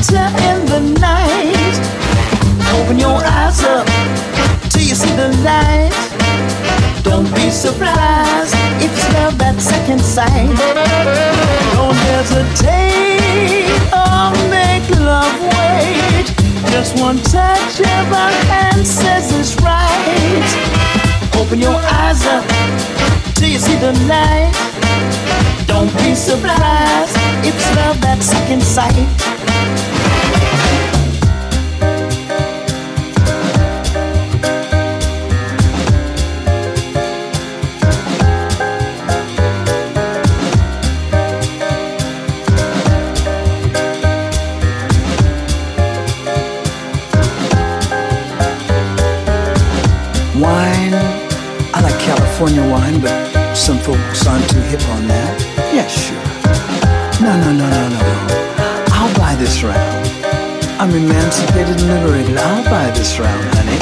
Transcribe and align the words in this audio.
picture 0.00 0.30
in 0.48 0.64
the 0.66 0.80
night. 1.00 1.76
Open 2.76 2.98
your 2.98 3.20
eyes 3.22 3.62
up 3.64 3.86
till 4.70 4.82
you 4.82 4.94
see 4.94 5.14
the 5.14 5.28
light. 5.44 5.92
Don't 7.02 7.28
be 7.34 7.50
surprised 7.50 8.54
if 8.80 8.90
it's 8.92 9.12
love 9.14 9.40
at 9.42 9.60
second 9.60 10.00
sight. 10.00 10.48
Don't 11.76 11.98
hesitate 12.08 13.68
or 13.92 14.32
make 14.48 14.88
love 15.00 15.36
wait. 15.58 16.26
Just 16.72 16.98
one 16.98 17.18
touch 17.18 17.80
of 17.80 18.12
our 18.12 18.32
hand 18.48 18.86
says 18.86 19.32
it's 19.38 19.54
right. 19.60 20.50
Open 21.36 21.60
your 21.60 21.80
eyes 22.00 22.24
up 22.26 22.44
till 23.34 23.48
you 23.48 23.58
see 23.58 23.76
the 23.76 23.92
light. 24.08 24.54
Don't 25.66 25.92
be 25.98 26.14
surprised, 26.14 27.16
it's 27.44 27.76
love 27.76 28.02
at 28.04 28.22
second 28.22 28.62
sight. 28.62 29.39
California 52.40 52.72
wine, 52.72 52.98
but 53.02 53.54
some 53.54 53.76
folks 53.76 54.26
aren't 54.26 54.48
too 54.48 54.60
hip 54.72 54.80
on 54.88 55.06
that. 55.08 55.36
Yeah, 55.76 55.86
sure. 55.86 56.16
No, 57.20 57.36
no, 57.36 57.52
no, 57.52 57.68
no, 57.68 57.88
no, 57.90 58.00
no. 58.00 58.34
I'll 58.96 59.14
buy 59.14 59.34
this 59.34 59.62
round. 59.62 60.08
I'm 60.80 60.88
emancipated 60.88 61.76
and 61.76 61.86
liberated. 61.86 62.38
I'll 62.38 62.64
buy 62.64 62.90
this 62.92 63.18
round, 63.18 63.44
honey. 63.56 63.76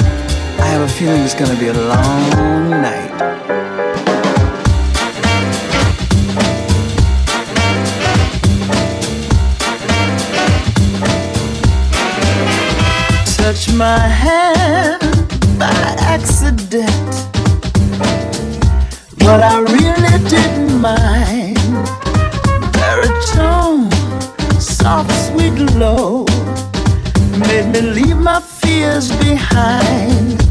I 0.59 0.67
have 0.75 0.83
a 0.83 0.88
feeling 0.88 1.23
it's 1.23 1.35
gonna 1.35 1.55
be 1.55 1.69
a 1.69 1.73
long 1.73 2.71
night. 2.83 3.15
touch 13.37 13.73
my 13.73 14.00
hand 14.00 15.00
by 15.61 15.71
accident. 16.00 16.88
But 19.28 19.42
I 19.42 19.58
really 19.61 20.16
didn't 20.30 20.80
mind. 20.80 21.58
Baritone, 22.73 23.90
soft, 24.58 25.12
sweet, 25.26 25.52
low, 25.76 26.25
made 27.37 27.66
me 27.75 27.82
leave 27.82 28.16
my 28.16 28.40
fears 28.40 29.14
behind. 29.18 30.42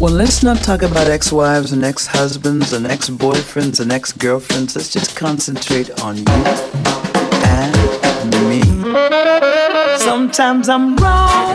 Well, 0.00 0.14
let's 0.14 0.42
not 0.42 0.56
talk 0.62 0.80
about 0.80 1.08
ex 1.08 1.30
wives 1.30 1.72
and 1.72 1.84
ex 1.84 2.06
husbands 2.06 2.72
and 2.72 2.86
ex 2.86 3.10
boyfriends 3.10 3.78
and 3.78 3.92
ex 3.92 4.10
girlfriends. 4.10 4.74
Let's 4.74 4.88
just 4.88 5.14
concentrate 5.14 5.90
on 6.00 6.16
you 6.16 6.24
and 7.44 8.32
me. 8.48 8.62
Sometimes 9.98 10.70
I'm 10.70 10.96
wrong, 10.96 11.54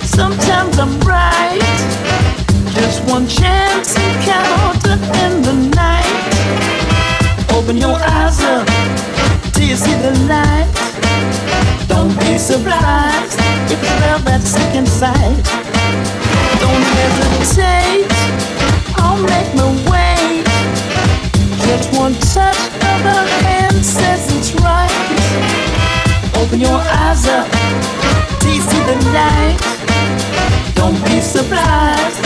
sometimes 0.00 0.78
I'm 0.78 0.98
right. 1.00 2.05
Just 2.76 3.08
one 3.08 3.26
chance 3.26 3.96
encounter 3.96 4.96
in 5.24 5.40
the 5.40 5.54
night. 5.74 6.12
Open 7.56 7.76
your 7.78 7.96
eyes 7.96 8.38
up 8.42 8.66
till 9.54 9.64
you 9.64 9.76
see 9.76 9.94
the 10.04 10.12
light. 10.28 10.68
Don't 11.88 12.12
be 12.20 12.36
surprised 12.36 13.40
if 13.72 13.80
it's 13.82 14.00
love 14.02 14.28
at 14.28 14.42
second 14.42 14.86
sight. 14.86 15.42
Don't 16.60 16.84
hesitate, 17.00 18.06
I'll 19.00 19.22
make 19.32 19.50
my 19.56 19.72
way. 19.90 20.44
Just 21.64 21.98
one 21.98 22.12
touch 22.34 22.60
of 22.92 23.00
her 23.08 23.26
hand 23.46 23.82
says 23.84 24.20
it's 24.36 24.52
right. 24.60 24.92
Open 26.36 26.60
your 26.60 26.80
eyes 27.02 27.26
up, 27.26 27.48
see 28.42 28.60
the 28.90 28.96
light. 29.16 29.56
Don't 30.74 31.02
be 31.06 31.20
surprised, 31.20 32.25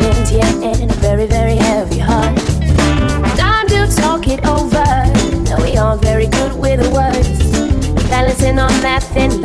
heavy 1.91 1.99
heart. 1.99 2.37
Time 3.37 3.67
to 3.67 3.87
talk 3.95 4.27
it 4.27 4.45
over. 4.45 4.83
Now 5.43 5.61
we 5.63 5.77
are 5.77 5.97
very 5.97 6.27
good 6.27 6.53
with 6.53 6.81
the 6.81 6.89
words. 6.89 8.09
Balancing 8.09 8.59
on 8.59 8.71
that 8.81 9.03
thin 9.03 9.40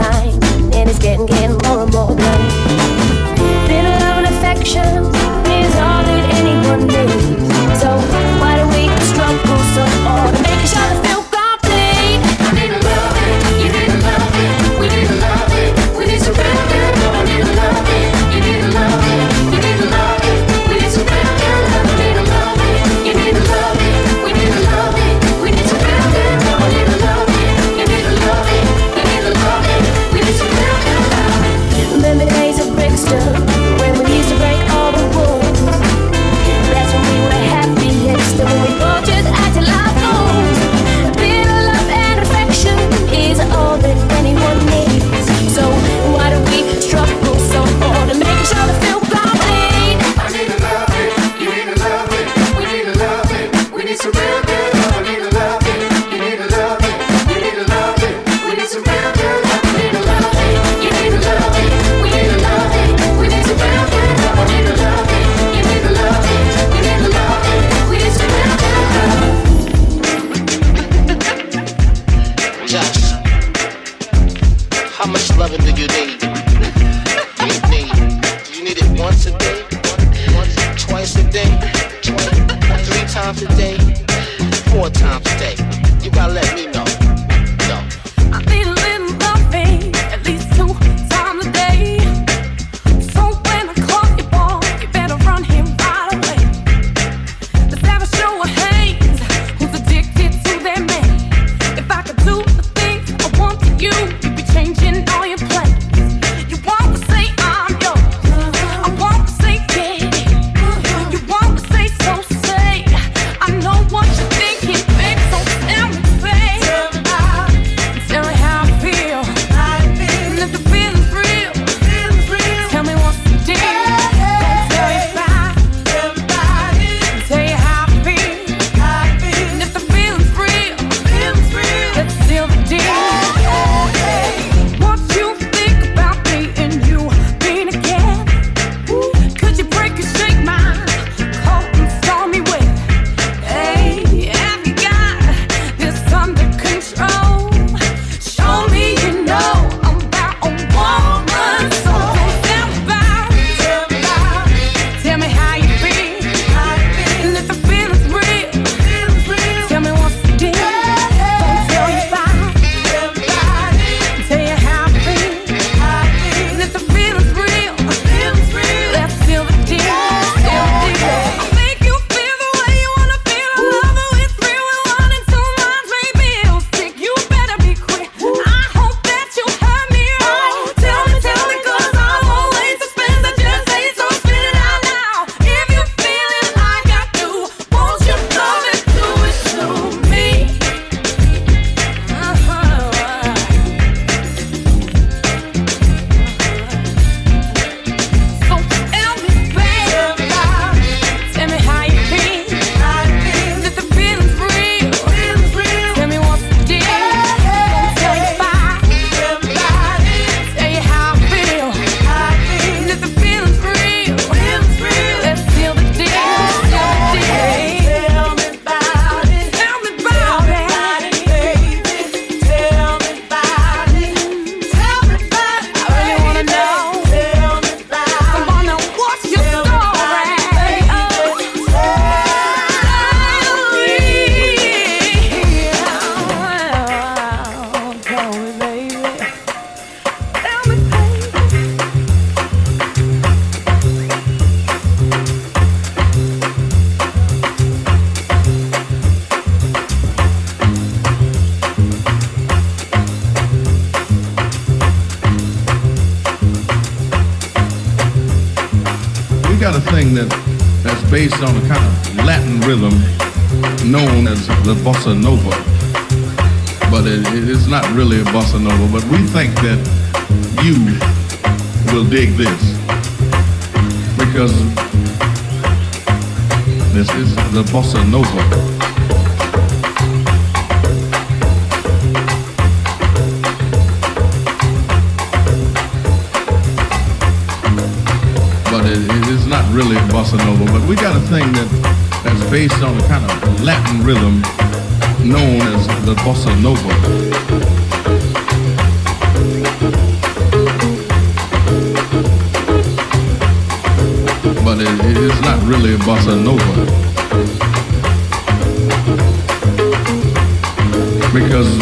Because 311.37 311.79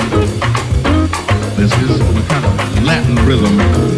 this 1.56 1.72
is 1.80 2.00
a 2.00 2.22
kind 2.26 2.44
of 2.44 2.82
Latin 2.82 3.14
rhythm 3.24 3.93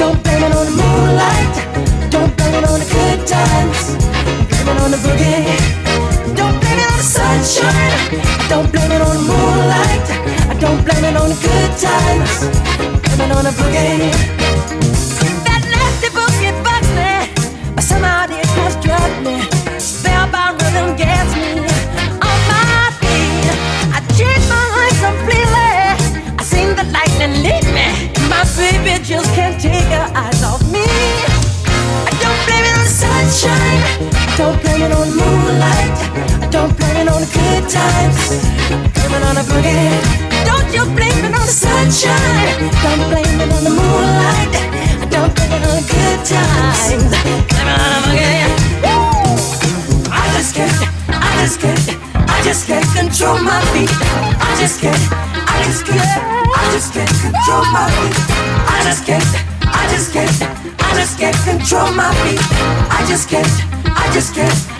Don't 0.00 0.22
blame 0.24 0.42
it 0.44 0.54
on 0.56 0.76
the 0.78 0.89
boogie. 39.60 40.44
Don't 40.44 40.72
you 40.72 40.84
blame 40.96 41.24
it 41.24 41.34
on 41.34 41.44
the 41.46 41.54
sunshine. 41.54 42.70
Don't 42.82 43.02
blame 43.10 43.40
it 43.40 43.50
on 43.52 43.64
the 43.64 43.70
moonlight. 43.70 44.52
Don't 45.10 45.32
blame 45.34 45.52
it 45.52 45.62
on 45.68 45.74
the 45.76 45.84
good 45.84 46.20
times. 46.24 46.88
Blame 46.88 47.36
it 47.36 47.68
on 47.68 47.90
the 47.92 48.00
boogie. 48.06 48.48
Woo! 48.84 50.10
I 50.12 50.24
just 50.36 50.54
can't. 50.54 50.72
I 51.08 51.30
just 51.42 51.60
can't. 51.60 51.86
I 52.14 52.42
just 52.42 52.66
can't 52.66 52.86
control 52.96 53.38
my 53.42 53.60
feet. 53.72 53.90
I 54.40 54.56
just 54.58 54.80
can't. 54.80 55.02
I 55.46 55.62
just 55.64 55.84
can't. 55.86 56.10
I 56.56 56.64
just 56.72 56.92
can't 56.92 57.14
control 57.20 57.64
my 57.72 57.86
feet. 57.96 58.16
I 58.66 58.80
just 58.84 59.04
can't. 59.04 59.30
I 59.62 59.82
just 59.92 60.12
can't. 60.12 60.36
I 60.80 60.94
just 60.94 61.18
can't 61.18 61.36
control 61.44 61.92
my 61.92 62.12
feet. 62.22 62.40
I 62.90 63.04
just 63.08 63.28
can't. 63.28 63.46
I 63.84 64.10
just 64.12 64.34
can't. 64.34 64.79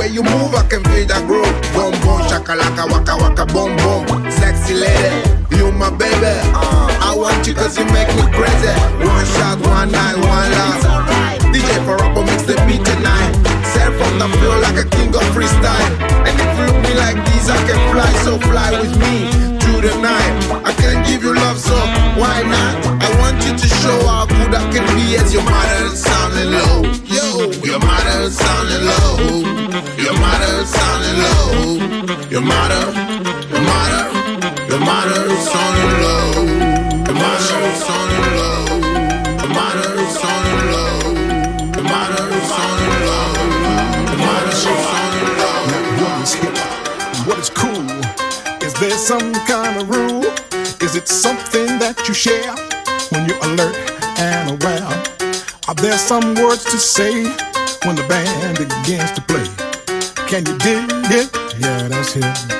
Way 0.00 0.08
you 0.08 0.22
move, 0.22 0.56
I 0.56 0.64
can 0.64 0.80
feel 0.88 1.04
that 1.12 1.28
groove. 1.28 1.44
Boom 1.76 1.92
boom, 2.00 2.24
shakalaka 2.24 2.88
waka 2.88 3.20
waka 3.20 3.44
boom 3.52 3.76
boom. 3.84 4.08
Sexy 4.32 4.72
lady, 4.72 5.12
you 5.52 5.68
my 5.76 5.92
baby. 5.92 6.40
I 7.04 7.12
want 7.12 7.44
you 7.44 7.52
cause 7.52 7.76
you 7.76 7.84
make 7.92 8.08
me 8.16 8.24
crazy. 8.32 8.72
One 9.04 9.28
shot, 9.36 9.60
one 9.60 9.92
night, 9.92 10.16
one 10.24 10.48
love. 10.56 10.80
DJ 11.52 11.68
Farrapo 11.84 12.24
mix 12.24 12.48
the 12.48 12.56
beat 12.64 12.80
tonight. 12.80 13.28
Serve 13.76 14.00
on 14.08 14.16
the 14.16 14.28
floor 14.40 14.56
like 14.64 14.80
a 14.80 14.88
king 14.88 15.12
of 15.12 15.20
freestyle. 15.36 15.92
And 16.24 16.32
if 16.32 16.48
you 16.48 16.64
look 16.64 16.80
me 16.80 16.96
like 16.96 17.20
this, 17.28 17.52
I 17.52 17.60
can 17.68 17.76
fly, 17.92 18.08
so 18.24 18.40
fly 18.48 18.72
with 18.80 18.96
me 18.96 19.28
through 19.60 19.84
the 19.84 20.00
night. 20.00 20.32
I 20.64 20.72
can 20.80 21.04
give 21.04 21.20
you 21.20 21.36
love, 21.36 21.60
so 21.60 21.76
why 22.16 22.40
not? 22.48 23.04
I 23.04 23.08
want 23.20 23.36
you 23.44 23.52
to 23.52 23.68
show 23.84 24.00
how 24.08 24.24
good 24.24 24.48
I 24.48 24.64
can 24.72 24.88
be 24.96 25.20
as 25.20 25.28
your 25.28 25.44
mother 25.44 25.92
sounding 25.92 26.56
low. 26.56 27.09
Yo, 27.70 27.76
your 27.76 27.86
mother 27.86 28.30
sounding 28.30 28.84
low. 28.84 29.16
Your 29.96 30.14
mother 30.18 30.66
sounding 30.66 31.18
low. 31.22 31.78
Your 32.28 32.40
motto, 32.40 32.82
your 33.48 33.62
motto, 33.62 34.02
your 34.66 34.80
on 34.80 35.74
the 35.78 35.86
low. 36.02 36.34
Your 37.06 37.14
on 37.14 37.38
the 38.10 38.26
low. 38.38 38.66
Your 39.38 39.54
on 39.54 40.42
the 40.50 40.64
low. 40.72 40.98
Your 41.74 41.86
on 41.86 42.74
the 44.98 45.34
low. 45.38 45.62
Your 46.00 46.26
hip? 46.26 46.56
What 47.28 47.38
is 47.38 47.50
cool? 47.50 47.86
Is 48.66 48.74
there 48.80 48.98
some 48.98 49.32
kind 49.46 49.80
of 49.80 49.88
rule? 49.88 50.24
Is 50.82 50.96
it 50.96 51.06
something 51.06 51.78
that 51.78 52.02
you 52.08 52.14
share 52.14 52.52
when 53.10 53.28
you're 53.28 53.44
alert 53.44 53.76
and 54.18 54.50
aware? 54.50 55.20
Are 55.68 55.74
there 55.74 55.98
some 55.98 56.34
words 56.34 56.64
to 56.64 56.78
say 56.80 57.49
when 57.84 57.96
the 57.96 58.06
band 58.08 58.58
begins 58.58 59.10
to 59.12 59.22
play? 59.22 59.46
Can 60.28 60.44
you 60.46 60.56
dig 60.58 60.84
it? 61.10 61.30
Yeah, 61.58 61.88
that's 61.88 62.59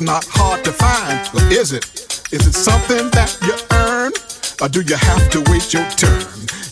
not 0.00 0.24
hard 0.30 0.64
to 0.64 0.72
find, 0.72 1.28
but 1.32 1.42
is 1.52 1.72
it? 1.72 1.84
Is 2.32 2.46
it 2.46 2.54
something 2.54 3.10
that 3.10 3.36
you 3.42 3.54
earn? 3.76 4.12
Or 4.60 4.68
do 4.68 4.80
you 4.82 4.96
have 4.96 5.30
to 5.30 5.40
wait 5.50 5.72
your 5.72 5.88
turn? 5.90 6.22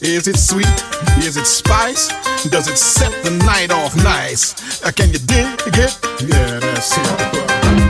Is 0.01 0.29
it 0.29 0.37
sweet? 0.37 0.66
Is 1.18 1.37
it 1.37 1.47
spice? 1.47 2.09
Does 2.49 2.68
it 2.68 2.79
set 2.79 3.12
the 3.24 3.31
night 3.45 3.70
off 3.70 3.97
nice? 3.97 4.83
Uh, 4.85 4.93
can 4.93 5.09
you 5.12 5.18
dig 5.18 5.47
it? 5.66 5.99
Yeah, 6.22 6.61
that's 6.61 6.97
it. 6.97 7.88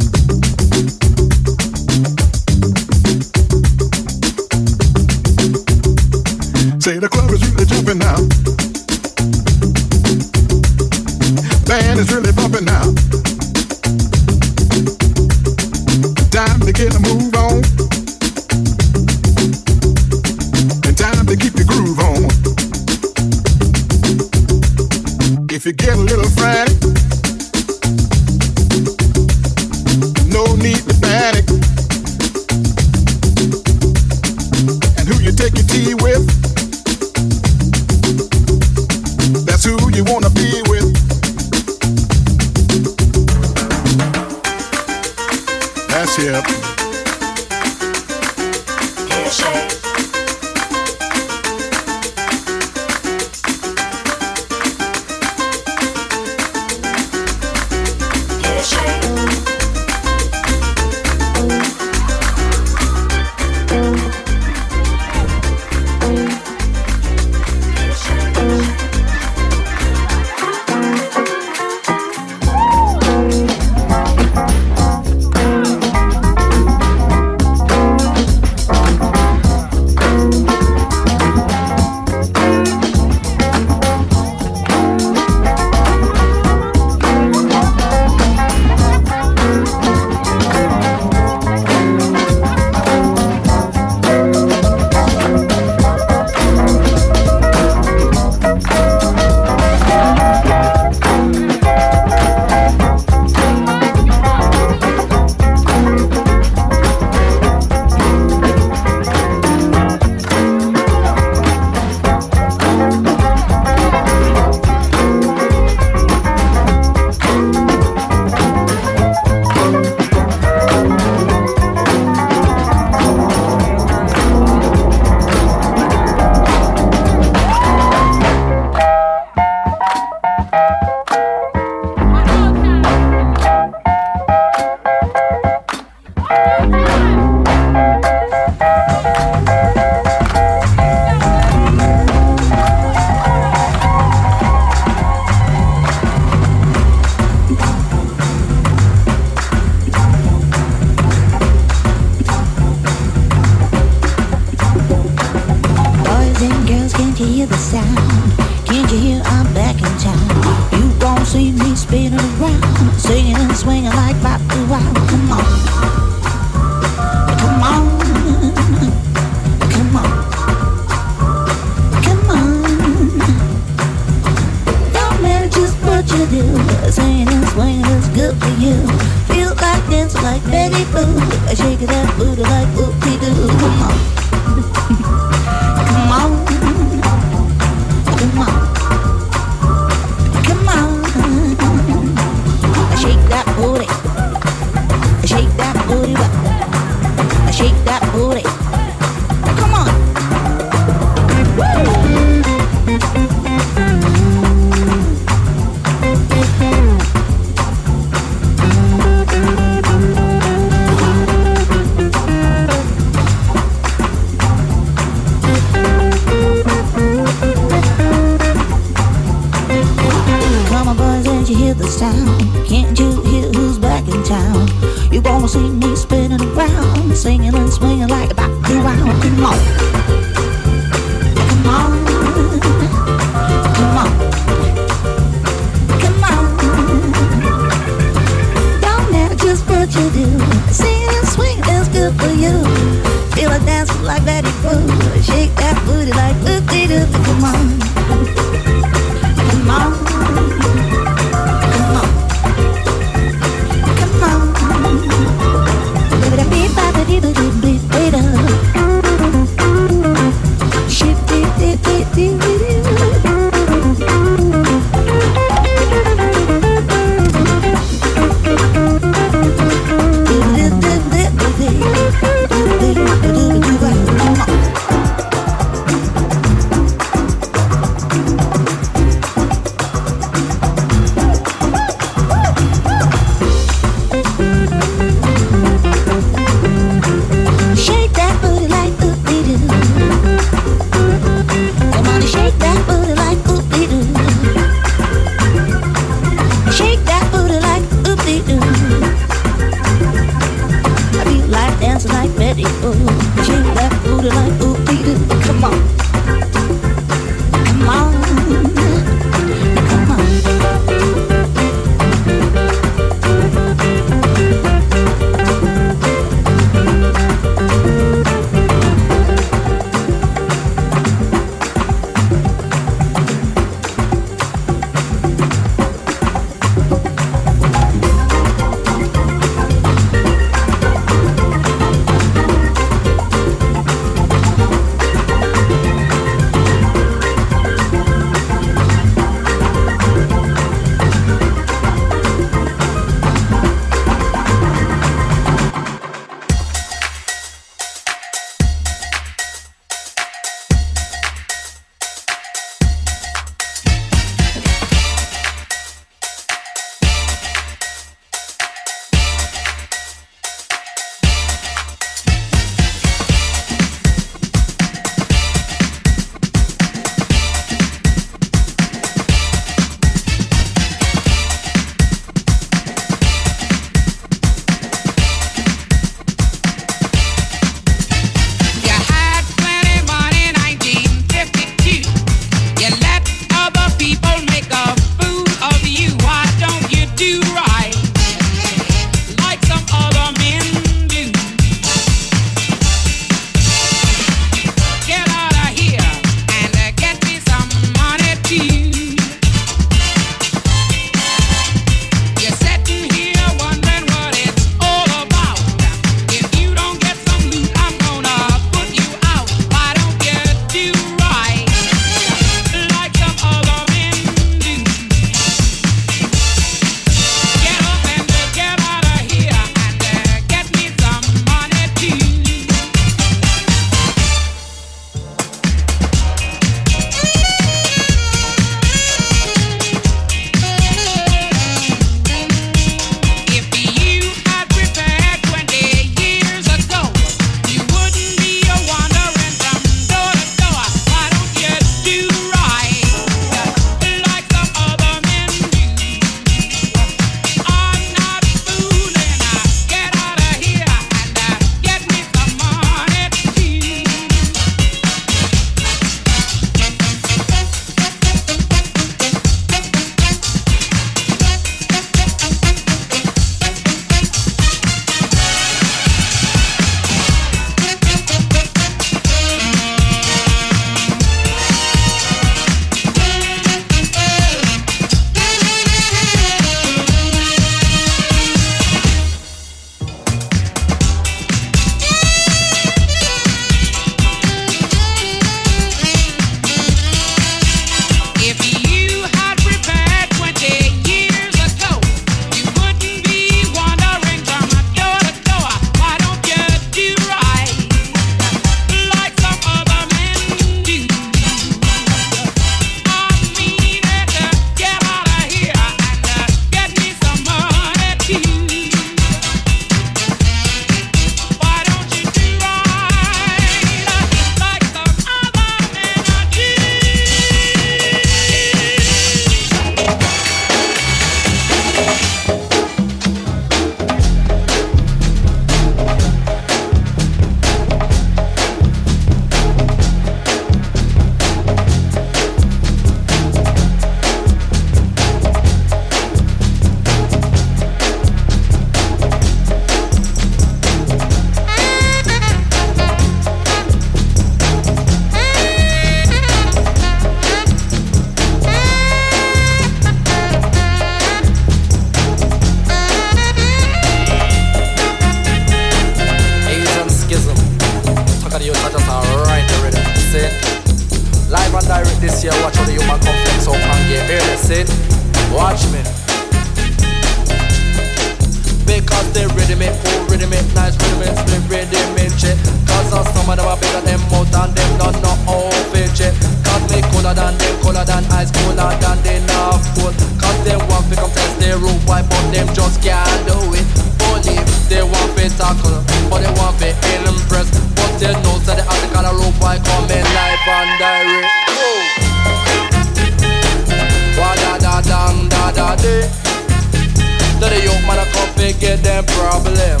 The 598.08 598.14
man 598.16 598.32
come 598.32 598.64
and 598.64 598.80
get 598.80 599.04
them 599.04 599.24
problem. 599.36 600.00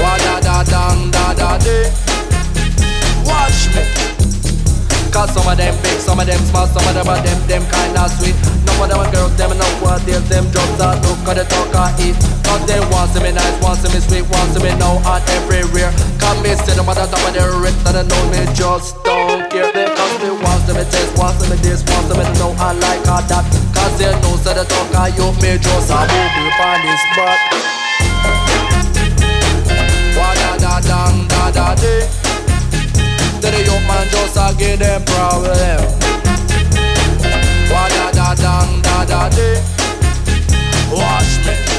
Wa 0.00 0.16
da 0.16 0.40
da 0.40 0.64
dang 0.64 1.10
da 1.12 1.34
da 1.36 1.58
day. 1.60 1.92
Watch 3.28 3.68
me. 3.76 3.84
Cause 5.12 5.28
some 5.36 5.44
of 5.44 5.58
them 5.60 5.76
big, 5.84 6.00
some 6.00 6.18
of 6.18 6.24
them 6.24 6.40
small, 6.48 6.66
some 6.72 6.88
of 6.88 6.94
them 6.96 7.08
are 7.08 7.20
them, 7.20 7.36
them 7.48 7.64
kinda 7.68 8.08
sweet. 8.16 8.32
None 8.64 8.80
of 8.80 8.88
them 8.88 9.00
are 9.04 9.12
girls, 9.12 9.36
them 9.36 9.58
know 9.60 9.68
what 9.84 10.00
deals, 10.06 10.26
them 10.30 10.48
drugs 10.52 10.80
are 10.80 10.96
look 11.04 11.20
at 11.28 11.36
the 11.36 11.44
talk 11.52 11.76
I 11.76 11.92
eat. 12.00 12.16
Cause 12.48 12.64
they 12.64 12.80
want 12.88 13.12
to 13.12 13.20
me 13.20 13.32
nice, 13.32 13.60
want 13.60 13.84
to 13.84 13.92
me 13.92 14.00
sweet, 14.00 14.24
want 14.32 14.56
to 14.56 14.60
me 14.64 14.72
now 14.80 14.96
and 15.04 15.24
everywhere. 15.36 15.92
Come 16.16 16.40
me 16.40 16.56
sit 16.64 16.80
them 16.80 16.88
at 16.88 16.96
the 16.96 17.04
top 17.12 17.28
of 17.28 17.34
their 17.36 17.52
wrist 17.60 17.76
and 17.84 17.92
they 17.92 18.04
know 18.08 18.24
me 18.32 18.40
just 18.56 18.96
don't 19.04 19.35
to 20.66 20.74
me 20.74 20.84
taste, 20.90 21.16
want 21.16 21.38
to 21.40 21.48
me 21.48 21.56
this, 21.62 21.82
want 21.86 22.10
to 22.10 22.18
me 22.18 22.24
know 22.38 22.50
I 22.58 22.72
like 22.72 23.06
all 23.06 23.22
that. 23.22 23.46
Cause 23.70 23.94
they 23.98 24.10
know 24.20 24.34
so 24.42 24.52
the 24.52 24.64
talk 24.64 24.94
I 24.94 25.08
you 25.14 25.30
me 25.38 25.58
just 25.62 25.90
a 25.90 26.00
booby 26.10 26.44
on 26.58 26.78
this 26.82 27.02
spot. 27.06 27.38
Wa 30.18 30.34
da 30.34 30.56
da 30.58 30.80
da 30.80 31.50
da. 31.50 31.74
Then 33.40 33.52
the 33.54 33.62
young 33.62 33.84
man 33.86 34.08
just 34.10 34.36
a 34.36 34.54
give 34.58 34.78
them 34.80 35.04
problem. 35.04 35.80
Wa 37.70 37.88
da 37.88 38.10
da 38.10 38.34
dang 38.34 38.82
da 38.82 39.04
da 39.04 39.28
day. 39.30 39.62
Watch 40.90 41.46
me. 41.46 41.75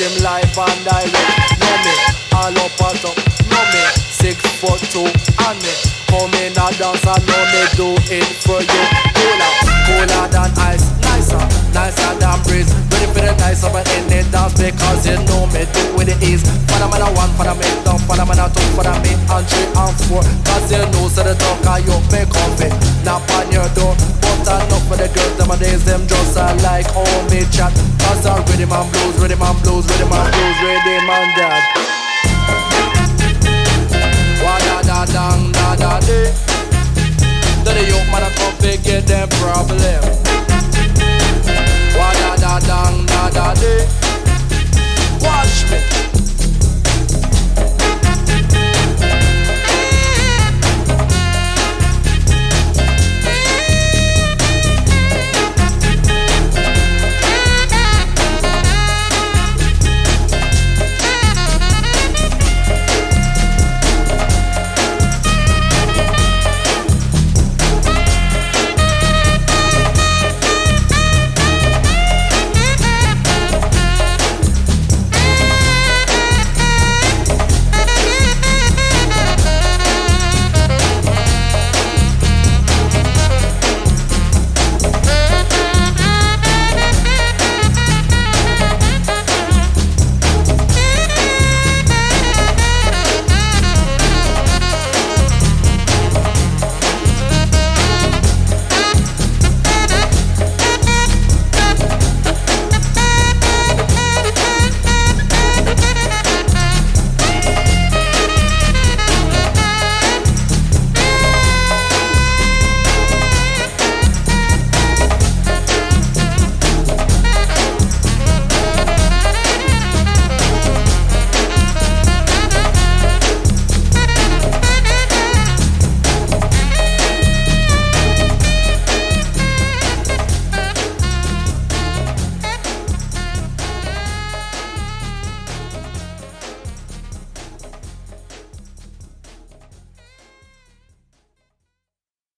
Him 0.00 0.22
live 0.22 0.56
and 0.56 0.84
direct. 0.84 1.29
For 13.10 13.22
the 13.22 13.32
nice 13.42 13.62
of 13.66 13.74
in 13.74 14.04
the 14.06 14.22
dance 14.30 14.54
because 14.54 15.06
you 15.06 15.18
know 15.26 15.46
me 15.50 15.66
do 15.74 15.82
with 15.98 16.06
the 16.06 16.16
ease. 16.22 16.42
For 16.70 16.78
the 16.78 16.86
man 16.86 17.02
a 17.02 17.08
one, 17.14 17.30
for 17.34 17.44
the 17.44 17.54
man 17.54 17.76
down, 17.82 17.98
for 18.06 18.14
the 18.14 18.24
man 18.24 18.38
a 18.38 18.46
two, 18.50 18.62
for 18.74 18.84
the 18.86 18.94
me 19.02 19.12
and 19.14 19.44
three 19.50 19.66
and 19.66 19.96
four. 20.06 20.22
Cause 20.46 20.70
you 20.70 20.82
know 20.94 21.10
so 21.10 21.22
the 21.26 21.34
talk 21.34 21.66
and 21.66 21.82
you 21.86 21.96
me 22.14 22.22
comfy. 22.30 22.70
Knock 23.02 23.26
on 23.34 23.50
your 23.50 23.66
door, 23.74 23.94
but 24.22 24.46
enough 24.46 24.84
for 24.86 24.96
the 24.96 25.08
girls 25.10 25.34
them 25.38 25.50
days 25.58 25.82
them 25.84 26.02
just 26.06 26.38
a 26.38 26.54
like 26.62 26.86
how 26.94 27.06
me 27.30 27.42
chat. 27.50 27.74
Cause 28.06 28.26
I 28.26 28.38
rhythm 28.46 28.72
and 28.72 28.88
blues, 28.94 29.16
rhythm 29.18 29.42
and 29.42 29.58
blues, 29.62 29.84
rhythm 29.90 30.12
and 30.14 30.30
blues, 30.30 30.58
rhythm 30.62 31.10
and 31.10 31.30
that. 31.38 31.62
Wa 34.42 34.54
da 34.66 34.76
da 34.86 34.98
dang 35.06 35.52
da 35.52 35.68
da 35.74 35.92
day. 36.06 36.30
Then 37.66 37.74
the 37.76 37.82
young 37.90 38.06
man 38.10 38.24
a 38.24 38.30
come 38.38 38.56
get 38.82 39.06
them 39.06 39.28
problem 39.42 40.20
da 42.50 42.58
dang 42.58 43.06
da 43.06 43.30
da 43.30 43.54
day. 43.54 43.86
Watch 45.20 45.70
me. 45.70 46.09